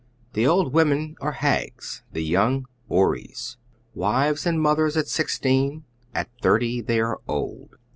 The 0.33 0.47
old 0.47 0.73
women 0.73 1.15
are 1.21 1.31
hags; 1.33 2.01
tlie 2.11 2.27
young, 2.27 2.65
houris. 2.87 3.57
Wives 3.93 4.47
and 4.47 4.59
mothers 4.59 4.97
at 4.97 5.07
sixteen, 5.07 5.83
at 6.15 6.27
thirty 6.41 6.81
they 6.81 6.99
are 6.99 7.19
old. 7.27 7.75